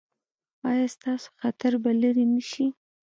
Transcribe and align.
ایا 0.69 0.85
ستاسو 0.95 1.27
خطر 1.39 1.71
به 1.83 1.91
لرې 2.01 2.25
نه 2.33 2.41
شي؟ 2.49 2.65